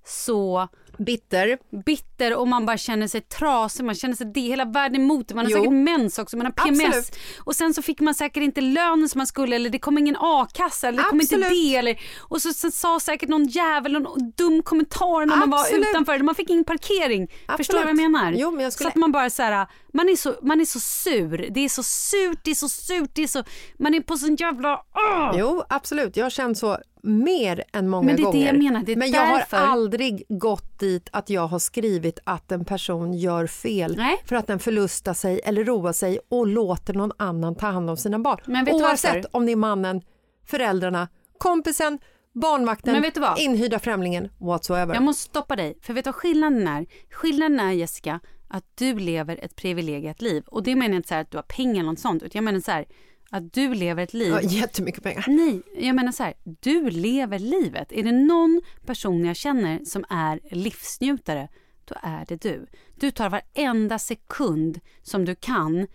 så 0.06 0.68
Bitter. 1.00 1.58
bitter 1.86 2.36
och 2.36 2.48
man 2.48 2.66
bara 2.66 2.78
känner 2.78 3.08
sig 3.08 3.22
trasig, 3.22 3.84
man 3.86 3.96
känner 3.96 4.16
sig 4.16 4.32
det, 4.34 4.40
hela 4.42 4.66
världen 4.66 5.02
emot. 5.02 5.34
Man 5.34 5.46
har 5.46 5.52
Jo. 5.52 5.58
säkert 5.58 5.72
mens 5.74 6.20
också, 6.20 6.38
man 6.38 6.46
har 6.46 6.54
PMS. 6.54 6.86
Absolut. 6.86 7.20
Och 7.40 7.56
sen 7.56 7.74
så 7.74 7.82
fick 7.82 8.00
man 8.00 8.16
säkert 8.16 8.44
inte 8.44 8.62
lönen 8.62 9.10
som 9.10 9.20
man 9.20 9.28
skulle 9.28 9.56
eller 9.56 9.70
det 9.70 9.80
kom 9.80 9.98
ingen 9.98 10.16
a-kassa 10.20 10.88
eller 10.88 10.98
det 10.98 11.04
kom 11.10 11.22
inte 11.22 11.36
Absolut. 11.36 11.50
det. 11.72 11.76
Eller, 11.76 12.00
och 12.20 12.42
så, 12.42 12.54
så 12.54 12.72
sa 12.72 13.00
säkert 13.00 13.30
någon 13.30 13.48
jävel 13.48 13.92
någon 13.94 14.32
dum 14.38 14.64
kommentar 14.64 15.26
när 15.26 15.36
man 15.38 15.50
var 15.50 15.60
Absolut. 15.60 15.88
utanför. 15.90 16.20
Man 16.20 16.36
fick 16.36 16.50
ingen 16.50 16.64
parkering. 16.66 17.28
Förstår 17.28 17.48
du 17.48 17.54
Absolut. 17.54 17.84
vad 17.84 17.90
jag 17.90 18.12
menar? 18.12 18.32
Jo, 18.38 18.52
men 18.52 18.64
jag 18.64 18.74
skulle- 18.74 18.86
Så 18.86 18.90
att 18.90 18.96
man 18.96 19.12
bara 19.12 19.30
så 19.30 19.44
här, 19.44 19.68
man 19.94 20.10
är 20.10 20.16
så, 20.16 20.36
man 20.42 20.62
är 20.62 20.66
så 20.66 20.80
sur. 20.80 21.48
Det 21.52 21.60
är 21.66 21.70
så 21.70 21.84
surt, 21.84 22.40
det 22.44 22.52
är 22.52 22.56
så 22.56 22.70
surt, 22.70 23.10
det 23.14 23.24
är 23.24 23.28
så, 23.28 23.44
man 23.80 23.94
är 23.94 24.00
på 24.02 24.18
sån 24.18 24.36
jävla... 24.36 24.82
Åh! 24.96 25.36
Jo, 25.38 25.64
absolut. 25.70 26.18
Jag 26.18 26.26
har 26.26 26.30
känt 26.30 26.58
så 26.58 26.78
mer 27.08 27.64
än 27.74 27.90
många 27.90 28.06
Men 28.06 28.24
gånger. 28.24 28.46
jag 28.46 28.58
menar, 28.64 28.96
Men 28.96 29.12
jag 29.12 29.26
har 29.26 29.38
därför. 29.38 29.58
aldrig 29.58 30.26
gått 30.30 30.80
dit 30.80 31.10
att 31.12 31.30
jag 31.30 31.48
har 31.48 31.60
skrivit 31.60 32.20
att 32.24 32.52
en 32.52 32.66
person 32.66 33.14
gör 33.14 33.48
fel 33.48 33.96
Nej. 33.98 34.18
för 34.26 34.36
att 34.36 34.48
den 34.48 34.60
förlustar 34.60 35.14
sig 35.14 35.40
eller 35.44 35.64
roar 35.64 35.94
sig 35.94 36.20
och 36.30 36.48
låter 36.48 36.94
någon 36.94 37.12
annan 37.18 37.56
ta 37.56 37.68
hand 37.68 37.90
om 37.90 37.98
sina 37.98 38.20
barn. 38.20 38.40
Men 38.46 38.66
vet 38.66 38.74
Oavsett 38.74 39.14
varför? 39.16 39.30
om 39.32 39.46
det 39.46 39.52
är 39.52 39.56
mannen, 39.56 40.02
föräldrarna, 40.46 41.08
kompisen, 41.38 42.00
barnvakten, 42.34 42.94
Men 42.94 43.02
vet 43.02 43.14
du 43.14 43.20
vad? 43.22 43.40
inhyrda 43.40 43.80
främlingen, 43.80 44.30
whatsoever. 44.38 44.94
Jag 44.94 45.04
måste 45.04 45.24
stoppa 45.30 45.56
dig, 45.56 45.78
för 45.82 45.94
vet 45.94 46.04
du 46.06 46.08
vad 46.08 46.16
skillnaden 46.16 46.68
är? 46.68 46.86
Skillnaden 47.12 47.60
är 47.60 47.72
Jessica, 47.72 48.20
att 48.48 48.64
du 48.76 49.00
lever 49.00 49.40
ett 49.42 49.56
privilegierat 49.56 50.22
liv. 50.22 50.44
Och 50.48 50.64
det 50.64 50.76
menar 50.76 50.90
jag 50.94 51.00
inte 51.00 51.08
så 51.08 51.14
här 51.14 51.22
att 51.22 51.32
du 51.32 51.38
har 51.38 51.44
pengar 51.44 51.74
eller 51.80 51.92
något 51.92 52.00
sånt, 52.00 52.24
utan 52.24 52.32
jag 52.40 52.44
menar 52.44 52.60
så 52.60 52.72
här 52.72 52.86
att 53.30 53.54
du 53.54 53.74
lever 53.74 54.04
ett 54.04 54.14
liv 54.14 54.34
har 54.34 54.42
jättemycket 54.42 55.04
pengar. 55.04 55.26
Nej, 55.28 55.62
jag 55.78 55.96
menar 55.96 56.12
så 56.12 56.24
här, 56.24 56.34
du 56.44 56.90
lever 56.90 57.40
livet. 57.40 57.92
Är 57.92 58.04
det 58.04 58.12
någon 58.12 58.62
person 58.86 59.26
jag 59.26 59.36
känner 59.36 59.86
som 59.86 60.06
är 60.10 60.40
livsnjutare, 60.52 61.48
då 61.86 61.96
är 62.02 62.26
det 62.28 62.42
du. 62.42 62.68
Du 62.96 63.12
tar 63.12 63.30
varenda 63.30 64.00
sekund 64.00 64.80
som 65.02 65.26
du 65.26 65.36
kan 65.36 65.88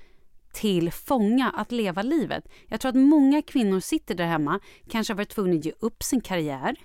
till 0.52 0.92
fånga 0.92 1.50
att 1.50 1.72
leva 1.72 2.02
livet. 2.02 2.44
Jag 2.68 2.80
tror 2.80 2.88
att 2.88 2.96
många 2.96 3.42
kvinnor 3.42 3.80
sitter 3.80 4.14
där 4.14 4.26
hemma, 4.26 4.60
kanske 4.88 5.12
har 5.12 5.16
varit 5.16 5.28
tvungna 5.28 5.58
att 5.58 5.64
ge 5.64 5.72
upp 5.78 6.02
sin 6.02 6.20
karriär. 6.20 6.76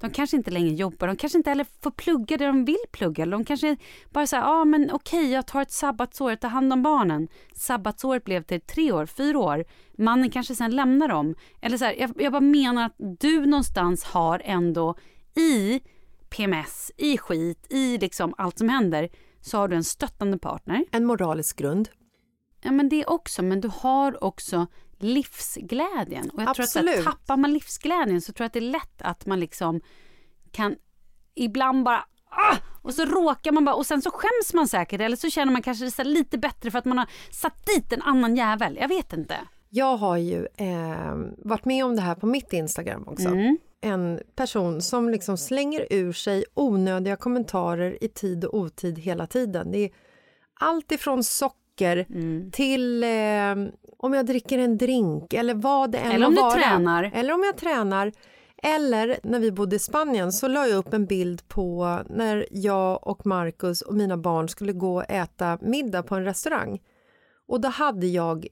De 0.00 0.10
kanske 0.10 0.36
inte 0.36 0.50
längre 0.50 0.74
jobbar, 0.74 1.06
de 1.06 1.16
kanske 1.16 1.38
inte 1.38 1.50
heller 1.50 1.66
får 1.80 1.90
plugga 1.90 2.36
det 2.36 2.46
de 2.46 2.64
vill 2.64 2.84
plugga. 2.92 3.26
De 3.26 3.44
kanske 3.44 3.76
bara 4.10 4.26
säger, 4.26 4.42
ja 4.42 4.60
ah, 4.60 4.64
men 4.64 4.90
okej 4.90 5.32
jag 5.32 5.46
tar 5.46 5.62
ett 5.62 5.70
sabbatsår, 5.70 6.30
jag 6.30 6.40
tar 6.40 6.48
hand 6.48 6.72
om 6.72 6.82
barnen. 6.82 7.28
Sabbatsåret 7.54 8.24
blev 8.24 8.42
till 8.42 8.60
tre 8.60 8.92
år, 8.92 9.06
fyra 9.06 9.38
år. 9.38 9.64
Mannen 9.98 10.30
kanske 10.30 10.54
sen 10.54 10.76
lämnar 10.76 11.08
dem. 11.08 11.34
Eller 11.60 11.78
så 11.78 11.84
här, 11.84 11.94
jag, 11.98 12.12
jag 12.18 12.32
bara 12.32 12.40
menar 12.40 12.86
att 12.86 12.96
du 13.20 13.46
någonstans 13.46 14.04
har 14.04 14.42
ändå 14.44 14.94
i 15.34 15.80
PMS, 16.30 16.92
i 16.96 17.18
skit, 17.18 17.66
i 17.70 17.98
liksom 17.98 18.34
allt 18.38 18.58
som 18.58 18.68
händer, 18.68 19.08
så 19.40 19.58
har 19.58 19.68
du 19.68 19.76
en 19.76 19.84
stöttande 19.84 20.38
partner. 20.38 20.84
En 20.90 21.04
moralisk 21.04 21.58
grund. 21.58 21.88
Ja 22.64 22.70
men 22.70 22.88
det 22.88 23.06
också, 23.06 23.42
men 23.42 23.60
du 23.60 23.70
har 23.74 24.24
också 24.24 24.66
livsglädjen. 25.04 26.30
Och 26.30 26.42
jag 26.42 26.54
tror 26.54 26.64
att 26.64 26.70
så 26.70 26.78
här, 26.78 26.88
Absolut. 26.88 27.04
tappar 27.04 27.36
man 27.36 27.52
livsglädjen 27.52 28.20
så 28.20 28.32
tror 28.32 28.44
jag 28.44 28.46
att 28.46 28.52
det 28.52 28.58
är 28.58 28.60
lätt 28.60 29.02
att 29.02 29.26
man 29.26 29.40
liksom 29.40 29.80
kan 30.50 30.76
ibland 31.34 31.84
bara 31.84 32.04
ah! 32.30 32.56
och 32.82 32.94
så 32.94 33.04
råkar 33.04 33.52
man 33.52 33.64
bara 33.64 33.74
och 33.74 33.86
sen 33.86 34.02
så 34.02 34.10
skäms 34.10 34.54
man 34.54 34.68
säkert 34.68 35.00
eller 35.00 35.16
så 35.16 35.30
känner 35.30 35.52
man 35.52 35.62
kanske 35.62 35.90
sig 35.90 36.04
lite 36.04 36.38
bättre 36.38 36.70
för 36.70 36.78
att 36.78 36.84
man 36.84 36.98
har 36.98 37.08
satt 37.30 37.66
dit 37.66 37.92
en 37.92 38.02
annan 38.02 38.36
jävel. 38.36 38.78
Jag 38.80 38.88
vet 38.88 39.12
inte. 39.12 39.36
Jag 39.70 39.96
har 39.96 40.16
ju 40.16 40.46
eh, 40.56 41.14
varit 41.38 41.64
med 41.64 41.84
om 41.84 41.96
det 41.96 42.02
här 42.02 42.14
på 42.14 42.26
mitt 42.26 42.52
Instagram 42.52 43.08
också. 43.08 43.28
Mm. 43.28 43.58
En 43.80 44.20
person 44.36 44.82
som 44.82 45.08
liksom 45.08 45.36
slänger 45.36 45.86
ur 45.90 46.12
sig 46.12 46.44
onödiga 46.54 47.16
kommentarer 47.16 48.04
i 48.04 48.08
tid 48.08 48.44
och 48.44 48.58
otid 48.58 48.98
hela 48.98 49.26
tiden. 49.26 49.72
Det 49.72 49.78
är 49.78 49.90
allt 50.60 50.92
ifrån 50.92 51.24
socker 51.24 51.61
Mm. 51.80 52.50
till 52.50 53.04
eh, 53.04 53.72
om 53.98 54.14
jag 54.14 54.26
dricker 54.26 54.58
en 54.58 54.78
drink 54.78 55.32
eller 55.32 55.54
vad 55.54 55.90
det 55.90 55.98
än 55.98 56.12
Eller 56.12 56.26
om 56.26 56.34
du 56.34 56.50
tränar. 56.50 57.10
Eller 57.14 57.34
om 57.34 57.42
jag 57.44 57.56
tränar. 57.56 58.12
Eller 58.62 59.18
när 59.22 59.40
vi 59.40 59.52
bodde 59.52 59.76
i 59.76 59.78
Spanien 59.78 60.32
så 60.32 60.48
la 60.48 60.66
jag 60.66 60.76
upp 60.76 60.92
en 60.94 61.06
bild 61.06 61.48
på 61.48 61.98
när 62.10 62.46
jag 62.50 63.06
och 63.06 63.26
Marcus 63.26 63.82
och 63.82 63.94
mina 63.94 64.16
barn 64.16 64.48
skulle 64.48 64.72
gå 64.72 64.96
och 64.96 65.10
äta 65.10 65.58
middag 65.60 66.02
på 66.02 66.14
en 66.14 66.24
restaurang. 66.24 66.82
Och 67.48 67.60
då 67.60 67.68
hade 67.68 68.06
jag 68.06 68.46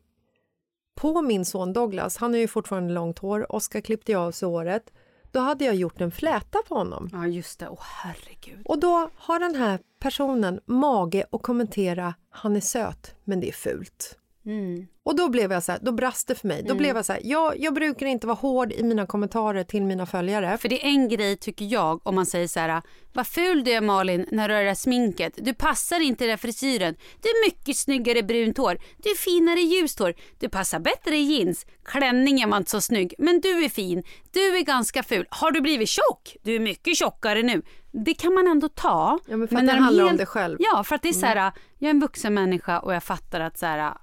på 1.00 1.22
min 1.22 1.44
son 1.44 1.72
Douglas, 1.72 2.16
han 2.16 2.32
har 2.32 2.40
ju 2.40 2.48
fortfarande 2.48 2.94
långt 2.94 3.18
hår, 3.18 3.52
Oskar 3.52 3.80
klippte 3.80 4.12
jag 4.12 4.22
av 4.22 4.30
sig 4.30 4.48
håret. 4.48 4.92
Då 5.32 5.40
hade 5.40 5.64
jag 5.64 5.74
gjort 5.74 6.00
en 6.00 6.10
fläta 6.10 6.58
på 6.68 6.74
honom. 6.74 7.08
Ja, 7.12 7.26
just 7.26 7.58
det. 7.58 7.68
Åh, 7.68 7.82
herregud. 7.82 8.60
Och 8.64 8.78
då 8.78 9.10
har 9.14 9.38
den 9.38 9.54
här 9.54 9.78
personen 10.00 10.60
mage 10.66 11.26
att 11.32 11.42
kommentera 11.42 12.14
han 12.30 12.56
är 12.56 12.60
söt, 12.60 13.14
men 13.24 13.40
det 13.40 13.48
är 13.48 13.52
fult. 13.52 14.19
Mm. 14.46 14.86
Och 15.02 15.16
då 15.16 15.28
blev 15.28 15.52
jag 15.52 15.62
så 15.62 15.72
här, 15.72 15.78
då 15.82 15.92
brast 15.92 16.28
det 16.28 16.34
för 16.34 16.48
mig. 16.48 16.62
Då 16.62 16.74
blev 16.74 16.96
jag 16.96 17.04
så 17.04 17.12
här, 17.12 17.20
jag, 17.24 17.60
jag 17.60 17.74
brukar 17.74 18.06
inte 18.06 18.26
vara 18.26 18.36
hård 18.36 18.72
i 18.72 18.82
mina 18.82 19.06
kommentarer 19.06 19.64
till 19.64 19.82
mina 19.82 20.06
följare. 20.06 20.58
För 20.58 20.68
det 20.68 20.84
är 20.84 20.88
en 20.88 21.08
grej 21.08 21.36
tycker 21.36 21.64
jag 21.64 22.06
om 22.06 22.14
man 22.14 22.26
säger 22.26 22.46
så 22.48 22.60
här, 22.60 22.82
vad 23.12 23.26
ful 23.26 23.64
du 23.64 23.70
är 23.72 23.80
Malin 23.80 24.26
när 24.30 24.48
du 24.48 24.54
har 24.54 24.60
det 24.62 24.68
där 24.68 24.74
sminket. 24.74 25.32
Du 25.36 25.54
passar 25.54 26.00
inte 26.00 26.24
i 26.24 26.28
den 26.28 26.38
frisyren. 26.38 26.94
Du 27.22 27.28
är 27.28 27.46
mycket 27.46 27.76
snyggare 27.76 28.22
brunt 28.22 28.58
hår. 28.58 28.78
Du 28.98 29.10
är 29.10 29.16
finare 29.16 29.60
ljust 29.60 29.98
hår. 29.98 30.14
Du 30.38 30.48
passar 30.48 30.78
bättre 30.80 31.16
i 31.16 31.22
jeans. 31.22 31.66
Klänningen 31.84 32.50
var 32.50 32.56
inte 32.56 32.70
så 32.70 32.80
snygg, 32.80 33.14
men 33.18 33.40
du 33.40 33.64
är 33.64 33.68
fin. 33.68 34.02
Du 34.32 34.56
är 34.56 34.64
ganska 34.64 35.02
ful. 35.02 35.26
Har 35.30 35.50
du 35.50 35.60
blivit 35.60 35.88
tjock? 35.88 36.36
Du 36.42 36.54
är 36.54 36.60
mycket 36.60 36.96
tjockare 36.96 37.42
nu. 37.42 37.62
Det 37.92 38.14
kan 38.14 38.34
man 38.34 38.48
ändå 38.48 38.68
ta. 38.68 39.18
Ja, 39.26 39.36
men 39.36 39.48
för 39.48 39.56
att 39.56 39.64
när 39.64 39.72
det 39.72 39.78
de 39.78 39.84
handlar 39.84 40.04
om 40.04 40.08
helt- 40.08 40.18
dig 40.18 40.26
själv. 40.26 40.56
Ja, 40.60 40.84
för 40.84 40.94
att 40.94 41.02
det 41.02 41.08
är 41.08 41.12
så 41.12 41.26
här, 41.26 41.52
jag 41.78 41.86
är 41.86 41.90
en 41.90 42.00
vuxen 42.00 42.34
människa 42.34 42.78
och 42.78 42.94
jag 42.94 43.02
fattar 43.02 43.40
att 43.40 43.58
så 43.58 43.66
här, 43.66 43.94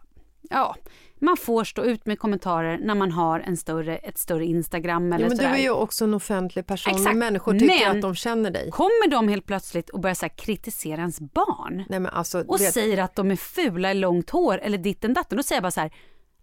ja, 0.49 0.75
man 1.19 1.37
får 1.37 1.63
stå 1.63 1.83
ut 1.83 2.05
med 2.05 2.19
kommentarer 2.19 2.77
när 2.77 2.95
man 2.95 3.11
har 3.11 3.39
en 3.39 3.57
större, 3.57 3.97
ett 3.97 4.17
större 4.17 4.45
Instagram 4.45 5.13
eller 5.13 5.25
Ja, 5.25 5.29
men 5.29 5.37
du 5.37 5.43
sådär. 5.43 5.55
är 5.57 5.61
ju 5.61 5.69
också 5.71 6.03
en 6.03 6.13
offentlig 6.13 6.65
person 6.67 6.93
Exakt. 6.95 7.15
människor 7.17 7.53
tycker 7.53 7.85
Men- 7.87 7.95
att 7.95 8.01
de 8.01 8.15
känner 8.15 8.51
dig. 8.51 8.71
Kommer 8.71 9.09
de 9.11 9.27
helt 9.27 9.45
plötsligt 9.45 9.89
och 9.89 9.99
börjar 9.99 10.13
så 10.15 10.29
kritisera 10.29 10.99
ens 10.99 11.19
barn 11.19 11.83
Nej, 11.89 11.99
men 11.99 12.11
alltså, 12.11 12.43
och 12.47 12.61
vet, 12.61 12.73
säger 12.73 12.97
att 12.97 13.15
de 13.15 13.31
är 13.31 13.35
fula 13.35 13.91
i 13.91 13.93
långt 13.93 14.29
hår 14.29 14.57
eller 14.57 14.77
ditten 14.77 15.13
datten, 15.13 15.37
då 15.37 15.43
säger 15.43 15.57
jag 15.57 15.63
bara 15.63 15.71
så 15.71 15.81
här, 15.81 15.91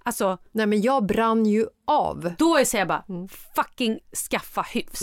alltså 0.05 0.39
nej, 0.53 0.67
men 0.67 0.81
jag 0.83 1.07
brann 1.07 1.47
ju 1.47 1.67
av. 1.87 2.33
då 2.39 2.65
säger 2.65 2.81
jag 2.81 2.89
bara 2.89 3.05
Mm. 3.09 3.29
fucking 3.29 3.99
skaffa 4.31 4.63
hyfs. 4.63 5.03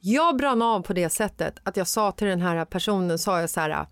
Jag 0.00 0.36
brann 0.36 0.62
av 0.62 0.80
på 0.82 0.92
det 0.92 1.08
sättet 1.08 1.58
att 1.62 1.76
jag 1.76 1.86
sa 1.86 2.12
till 2.12 2.26
den 2.28 2.40
här 2.40 2.64
personen, 2.64 3.18
sa 3.18 3.40
jag 3.40 3.50
så 3.50 3.60
här, 3.60 3.86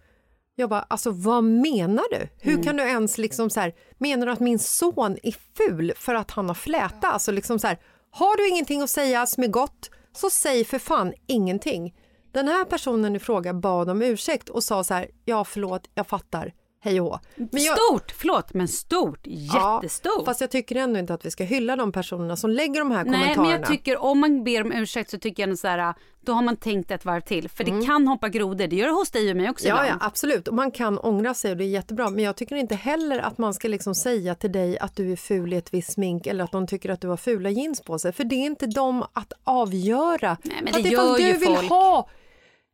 jag 0.59 0.71
bara, 0.71 0.81
alltså 0.81 1.11
vad 1.11 1.45
menar 1.45 2.05
du? 2.11 2.29
Hur 2.41 2.53
Mm. 2.53 2.65
kan 2.65 2.77
du 2.77 2.83
ens 2.83 3.19
liksom 3.19 3.51
så 3.51 3.61
här, 3.61 3.75
menar 3.99 4.27
du 4.27 4.33
att 4.33 4.41
min 4.41 4.59
son 4.59 5.17
är 5.23 5.35
ful 5.57 5.93
för 5.97 6.15
att 6.15 6.31
han 6.31 6.49
har 6.49 6.55
fläta? 6.55 7.09
Alltså 7.09 7.33
liksom 7.33 7.59
så 7.59 7.67
här, 7.67 7.79
har 8.11 8.37
du 8.37 8.49
ingenting 8.49 8.83
att 8.83 8.91
säga 8.91 9.27
som 9.27 9.43
är 9.45 9.49
gott, 9.49 9.91
så 10.13 10.31
säg 10.31 10.65
för 10.65 10.79
fan 10.79 11.13
ingenting. 11.27 11.95
Den 12.33 12.49
här 12.49 12.65
personen 12.65 13.17
i 13.17 13.19
fråga 13.19 13.55
bad 13.55 13.91
om 13.91 14.03
ursäkt 14.03 14.49
och 14.49 14.65
sa 14.65 14.85
så 14.85 14.95
här, 14.95 15.09
ja 15.25 15.45
förlåt, 15.45 15.89
jag 15.95 16.07
fattar, 16.07 16.53
hej 16.81 17.01
och 17.01 17.07
hå. 17.07 17.21
Men 17.37 17.63
jag, 17.65 17.79
Stort, 17.79 18.13
förlåt, 18.17 18.55
men 18.55 18.69
stort, 18.69 19.21
jättestort. 19.25 20.13
Ja, 20.19 20.25
fast 20.25 20.41
jag 20.41 20.51
tycker 20.51 20.77
ändå 20.77 20.99
inte 20.99 21.15
att 21.15 21.25
vi 21.27 21.31
ska 21.31 21.45
hylla 21.45 21.77
de 21.77 21.93
personerna 21.93 22.37
som 22.37 22.51
lägger 22.51 22.79
de 22.81 22.91
här 22.91 23.05
Nej, 23.05 23.13
kommentarerna. 23.21 23.43
men 23.43 23.61
jag 23.61 23.67
tycker 23.69 23.97
om 24.03 24.19
man 24.21 24.45
ber 24.45 24.63
om 24.63 24.73
ursäkt 24.73 25.11
så 25.11 25.19
tycker 25.19 25.49
jag 25.49 25.59
så 25.59 25.69
här, 25.69 25.95
då 26.21 26.33
har 26.33 26.43
man 26.43 26.57
tänkt 26.57 26.91
ett 26.91 27.05
varv 27.05 27.21
till. 27.21 27.49
För 27.49 27.65
det 27.65 27.87
kan 27.87 28.09
hoppa 28.09 28.29
grodor, 28.29 28.67
det 28.67 28.77
gör 28.77 28.87
det 28.87 28.93
hos 28.93 29.11
dig 29.11 29.31
och 29.31 29.37
mig 29.37 29.51
också 29.51 29.67
Mm. 29.69 29.77
Ja, 29.77 29.83
ja, 29.83 29.87
ibland. 29.95 30.03
absolut. 30.13 30.49
Och 30.49 30.55
man 30.55 30.71
kan 30.71 30.99
ångra 30.99 31.35
sig 31.35 31.51
och 31.51 31.57
det 31.57 31.65
är 31.65 31.69
jättebra. 31.69 32.11
Men 32.11 32.25
jag 32.25 32.37
tycker 32.37 32.57
inte 32.57 32.75
heller 32.75 33.19
att 33.19 33.39
man 33.39 33.55
ska 33.55 33.69
liksom 33.69 33.95
säga 33.95 34.35
till 34.35 34.53
dig 34.53 34.79
att 34.79 34.97
du 34.97 35.13
är 35.13 35.17
ful 35.17 35.53
i 35.53 35.57
ett 35.57 35.75
visst 35.75 35.93
smink 35.93 36.27
eller 36.27 36.45
att 36.45 36.53
de 36.53 36.67
tycker 36.67 36.91
att 36.91 37.01
du 37.01 37.09
har 37.09 37.17
fula 37.17 37.51
jeans 37.51 37.81
på 37.83 37.99
sig. 37.99 38.13
För 38.13 38.25
det 38.25 38.35
är 38.35 38.47
inte 38.47 38.67
dem 38.67 39.05
att 39.13 39.33
avgöra. 39.45 40.37
Nej, 40.43 40.57
men 40.63 40.75
att 40.75 40.83
det 40.83 40.89
gör 40.89 41.17
du 41.17 41.23
ju 41.23 41.33
vill 41.33 41.57
folk. 41.57 41.69
ha 41.69 42.09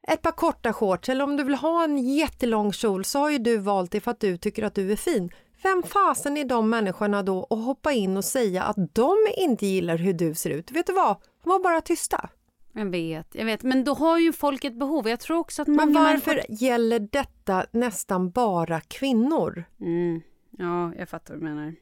ett 0.08 0.22
par 0.22 0.30
korta 0.30 0.72
shorts 0.72 1.08
eller 1.08 1.24
om 1.24 1.36
du 1.36 1.44
vill 1.44 1.54
ha 1.54 1.84
en 1.84 1.98
jättelång 1.98 2.72
kjol 2.72 3.04
så 3.04 3.18
har 3.18 3.30
ju 3.30 3.38
du 3.38 3.56
valt 3.56 3.92
det 3.92 4.00
för 4.00 4.10
att 4.10 4.20
du 4.20 4.36
tycker 4.36 4.62
att 4.62 4.74
du 4.74 4.92
är 4.92 4.96
fin. 4.96 5.30
Vem 5.62 5.82
fasen 5.82 6.36
är 6.36 6.44
de 6.44 6.70
människorna 6.70 7.22
då 7.22 7.46
att 7.50 7.64
hoppa 7.64 7.92
in 7.92 8.16
och 8.16 8.24
säga 8.24 8.62
att 8.62 8.94
de 8.94 9.16
inte 9.36 9.66
gillar 9.66 9.96
hur 9.98 10.12
du 10.12 10.34
ser 10.34 10.50
ut? 10.50 10.70
Vet 10.70 10.86
du 10.86 10.92
vad? 10.92 11.16
Var 11.42 11.62
bara 11.62 11.80
tysta. 11.80 12.28
Jag 12.72 12.86
vet, 12.86 13.34
jag 13.34 13.44
vet. 13.44 13.62
Men 13.62 13.84
då 13.84 13.94
har 13.94 14.18
ju 14.18 14.32
folk 14.32 14.64
ett 14.64 14.78
behov. 14.78 15.08
Jag 15.08 15.20
tror 15.20 15.38
också 15.38 15.62
att 15.62 15.68
Men 15.68 15.92
varför 15.92 16.30
människor... 16.34 16.54
gäller 16.64 16.98
detta 16.98 17.66
nästan 17.70 18.30
bara 18.30 18.80
kvinnor? 18.80 19.64
Mm. 19.80 20.20
Ja, 20.50 20.94
jag 20.98 21.08
fattar 21.08 21.34
vad 21.34 21.42
du 21.42 21.46
menar. 21.46 21.74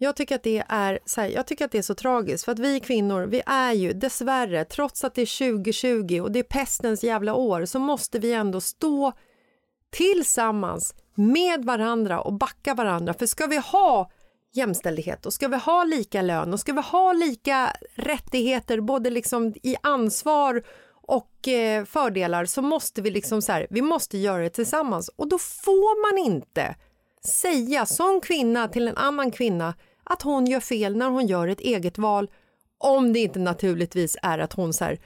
Jag 0.00 0.16
tycker, 0.16 0.34
att 0.34 0.42
det 0.42 0.64
är, 0.68 0.98
så 1.04 1.20
här, 1.20 1.28
jag 1.28 1.46
tycker 1.46 1.64
att 1.64 1.72
det 1.72 1.78
är 1.78 1.82
så 1.82 1.94
tragiskt 1.94 2.44
för 2.44 2.52
att 2.52 2.58
vi 2.58 2.80
kvinnor, 2.80 3.26
vi 3.26 3.42
är 3.46 3.72
ju 3.72 3.92
dessvärre, 3.92 4.64
trots 4.64 5.04
att 5.04 5.14
det 5.14 5.22
är 5.22 5.52
2020 5.52 6.20
och 6.20 6.32
det 6.32 6.38
är 6.38 6.42
pestens 6.42 7.04
jävla 7.04 7.34
år, 7.34 7.64
så 7.64 7.78
måste 7.78 8.18
vi 8.18 8.32
ändå 8.32 8.60
stå 8.60 9.12
tillsammans 9.90 10.94
med 11.14 11.64
varandra 11.64 12.20
och 12.20 12.32
backa 12.32 12.74
varandra. 12.74 13.14
För 13.14 13.26
ska 13.26 13.46
vi 13.46 13.56
ha 13.56 14.10
jämställdhet 14.52 15.26
och 15.26 15.32
ska 15.32 15.48
vi 15.48 15.56
ha 15.56 15.84
lika 15.84 16.22
lön 16.22 16.52
och 16.52 16.60
ska 16.60 16.72
vi 16.72 16.80
ha 16.80 17.12
lika 17.12 17.72
rättigheter 17.94 18.80
både 18.80 19.10
liksom 19.10 19.54
i 19.62 19.76
ansvar 19.82 20.62
och 20.90 21.48
eh, 21.48 21.84
fördelar 21.84 22.44
så 22.44 22.62
måste 22.62 23.02
vi 23.02 23.10
liksom 23.10 23.42
så 23.42 23.52
här, 23.52 23.66
vi 23.70 23.82
måste 23.82 24.18
göra 24.18 24.42
det 24.42 24.50
tillsammans 24.50 25.10
och 25.16 25.28
då 25.28 25.38
får 25.38 26.10
man 26.10 26.26
inte 26.26 26.74
säga 27.24 27.86
som 27.86 28.20
kvinna 28.20 28.68
till 28.68 28.88
en 28.88 28.96
annan 28.96 29.30
kvinna 29.30 29.74
att 30.08 30.22
hon 30.22 30.46
gör 30.46 30.60
fel 30.60 30.96
när 30.96 31.08
hon 31.08 31.26
gör 31.26 31.48
ett 31.48 31.60
eget 31.60 31.98
val 31.98 32.30
om 32.78 33.12
det 33.12 33.18
inte 33.18 33.38
naturligtvis 33.38 34.16
är 34.22 34.38
att 34.38 34.52
hon 34.52 34.72
så 34.72 34.84
här, 34.84 34.98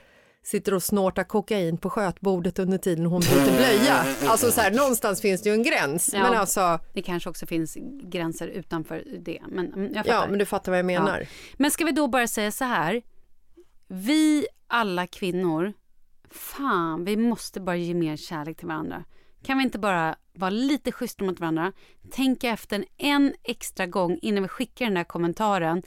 sitter 0.43 0.73
och 0.73 0.83
snortar 0.83 1.23
kokain 1.23 1.77
på 1.77 1.89
skötbordet 1.89 2.59
under 2.59 2.77
tiden 2.77 3.05
hon 3.05 3.19
byter 3.21 3.55
blöja. 3.57 4.05
Alltså 4.25 4.51
så 4.51 4.61
här, 4.61 4.71
någonstans 4.71 5.21
finns 5.21 5.41
det 5.41 5.49
ju 5.49 5.55
en 5.55 5.63
gräns. 5.63 6.09
Ja. 6.13 6.19
Men 6.23 6.33
alltså, 6.33 6.79
Det 6.93 7.01
kanske 7.01 7.29
också 7.29 7.45
finns 7.45 7.77
gränser 8.03 8.47
utanför 8.47 9.03
det. 9.19 9.41
Men 9.47 9.73
mm, 9.73 9.93
jag 9.93 10.05
fattar. 10.05 10.21
ja 10.21 10.27
men 10.29 10.39
du 10.39 10.45
fattar 10.45 10.71
vad 10.71 10.79
jag 10.79 10.85
menar. 10.85 11.19
Ja. 11.19 11.27
Men 11.57 11.71
ska 11.71 11.85
vi 11.85 11.91
då 11.91 12.07
bara 12.07 12.27
säga 12.27 12.51
så 12.51 12.65
här. 12.65 13.01
Vi 13.87 14.47
alla 14.67 15.07
kvinnor, 15.07 15.73
fan, 16.31 17.05
vi 17.05 17.17
måste 17.17 17.61
bara 17.61 17.75
ge 17.75 17.93
mer 17.93 18.17
kärlek 18.17 18.57
till 18.57 18.67
varandra. 18.67 19.03
Kan 19.43 19.57
vi 19.57 19.63
inte 19.63 19.79
bara 19.79 20.15
vara 20.33 20.49
lite 20.49 20.91
schyssta 20.91 21.23
mot 21.23 21.39
varandra? 21.39 21.71
Tänka 22.11 22.49
efter 22.49 22.85
en, 22.97 23.33
extra 23.43 23.85
gång 23.85 24.19
innan 24.21 24.43
vi 24.43 24.49
skickar 24.49 24.85
den 24.85 24.93
där 24.93 25.03
kommentaren. 25.03 25.83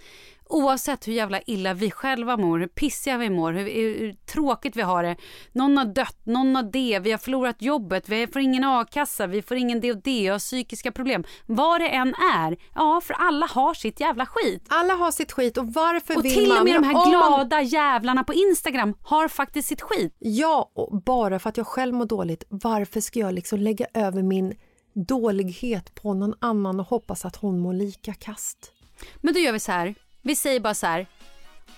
Oavsett 0.48 1.08
hur 1.08 1.12
jävla 1.12 1.40
illa 1.40 1.74
vi 1.74 1.90
själva 1.90 2.36
mår, 2.36 2.58
hur 2.58 2.66
pissiga 2.66 3.18
vi 3.18 3.30
mår, 3.30 3.52
hur, 3.52 3.64
hur, 3.98 4.12
tråkigt 4.12 4.76
vi 4.76 4.82
har 4.82 5.02
det. 5.02 5.16
Någon 5.52 5.76
har 5.78 5.84
dött, 5.84 6.18
någon 6.24 6.56
har 6.56 6.62
det, 6.62 6.98
vi 6.98 7.10
har 7.10 7.18
förlorat 7.18 7.62
jobbet, 7.62 8.08
vi 8.08 8.26
får 8.26 8.42
ingen 8.42 8.64
a-kassa, 8.64 9.26
vi 9.26 9.42
får 9.42 9.56
ingen 9.56 9.80
det 9.80 9.90
och 9.92 10.02
det, 10.02 10.22
jag 10.22 10.34
har 10.34 10.38
psykiska 10.38 10.92
problem. 10.92 11.24
Vad 11.46 11.80
det 11.80 11.88
än 11.88 12.14
är, 12.34 12.56
ja, 12.74 13.00
för 13.04 13.14
alla 13.14 13.46
har 13.46 13.74
sitt 13.74 14.00
jävla 14.00 14.26
skit. 14.26 14.66
Alla 14.68 14.94
har 14.94 15.10
sitt 15.10 15.32
skit 15.32 15.56
och 15.56 15.66
varför 15.72 16.16
Och 16.16 16.24
vill 16.24 16.34
till 16.34 16.48
man... 16.48 16.58
och 16.58 16.64
med 16.64 16.74
de 16.74 16.84
här 16.84 16.94
om 16.94 17.00
man- 17.00 17.10
glada 17.10 17.62
jävlarna 17.62 18.24
på 18.24 18.34
Instagram 18.34 18.94
har 19.02 19.28
faktiskt 19.28 19.68
sitt 19.68 19.82
skit. 19.82 20.16
Ja, 20.18 20.70
och 20.74 21.02
bara 21.02 21.38
för 21.38 21.48
att 21.48 21.56
jag 21.56 21.66
själv 21.66 21.94
mår 21.94 22.06
dåligt, 22.06 22.44
varför 22.48 23.00
ska 23.00 23.18
jag 23.18 23.34
liksom 23.34 23.58
lägga 23.58 23.86
över 23.94 24.22
min 24.22 24.54
dålighet 24.94 25.94
på 25.94 26.14
någon 26.14 26.34
annan 26.38 26.80
och 26.80 26.86
hoppas 26.86 27.24
att 27.24 27.36
hon 27.36 27.58
mår 27.58 27.72
lika 27.72 28.14
kast? 28.14 28.72
Men 29.16 29.34
då 29.34 29.40
gör 29.40 29.52
vi 29.52 29.60
så 29.60 29.72
här. 29.72 29.94
Vi 30.26 30.36
säger 30.36 30.60
bara 30.60 30.74
så 30.74 30.86
här. 30.86 31.06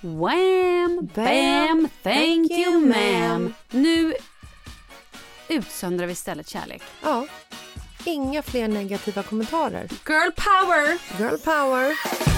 Wham, 0.01 1.09
bam, 1.15 1.25
Bam, 1.25 1.89
thank 2.03 2.51
you 2.51 2.87
ma'am. 2.93 3.55
Nu 3.71 4.15
utsöndrar 5.49 6.07
vi 6.07 6.13
istället 6.13 6.49
kärlek. 6.49 6.83
Ja, 7.03 7.27
inga 8.05 8.43
fler 8.43 8.69
negativa 8.69 9.23
kommentarer. 9.23 9.89
Girl 10.07 10.31
power! 10.37 10.99
Girl 11.19 11.39
power! 11.39 12.38